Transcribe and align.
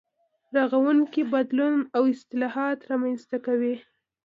رغونکی 0.55 1.21
بدلون 1.33 1.75
او 1.95 2.03
اصلاحات 2.13 2.79
رامنځته 2.91 3.37
کوي. 3.45 3.75